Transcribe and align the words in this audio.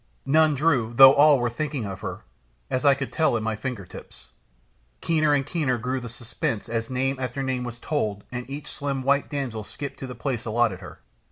None 0.25 0.55
drew, 0.55 0.93
though 0.95 1.13
all 1.13 1.37
were 1.37 1.47
thinking 1.51 1.85
of 1.85 1.99
her, 1.99 2.21
as 2.71 2.85
I 2.85 2.95
could 2.95 3.13
tell 3.13 3.37
in 3.37 3.43
my 3.43 3.55
fingertips. 3.55 4.29
Keener 4.99 5.31
and 5.31 5.45
keener 5.45 5.77
grew 5.77 5.99
the 5.99 6.09
suspense 6.09 6.67
as 6.67 6.89
name 6.89 7.19
after 7.19 7.43
name 7.43 7.63
was 7.63 7.77
told 7.77 8.23
and 8.31 8.49
each 8.49 8.65
slim 8.65 9.03
white 9.03 9.29
damsel 9.29 9.63
skipped 9.63 9.99
to 9.99 10.07
the 10.07 10.15
place 10.15 10.43
allotted 10.43 10.79
her. 10.79 11.01